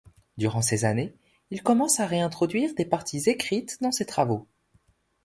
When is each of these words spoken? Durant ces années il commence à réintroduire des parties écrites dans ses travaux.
Durant 0.39 0.63
ces 0.63 0.83
années 0.85 1.13
il 1.51 1.61
commence 1.61 1.99
à 1.99 2.07
réintroduire 2.07 2.73
des 2.73 2.85
parties 2.85 3.21
écrites 3.29 3.77
dans 3.83 3.91
ses 3.91 4.05
travaux. 4.07 4.47